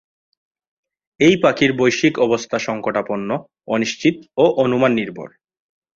এই 1.19 1.35
পাখির 1.43 1.71
বৈশ্বিক 1.73 2.15
অবস্থা 2.19 2.57
সংকটাপন্ন, 2.59 3.29
অনিশ্চিত 3.67 4.15
ও 4.37 4.45
অনুমান 4.63 4.91
নির্ভর। 4.93 5.29